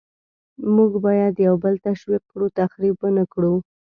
[0.75, 3.53] موږ باید یو بل تشویق کړو، تخریب ونکړو.